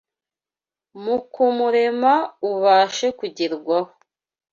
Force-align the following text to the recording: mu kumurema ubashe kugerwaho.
mu 1.03 1.17
kumurema 1.33 2.13
ubashe 2.51 3.07
kugerwaho. 3.19 3.91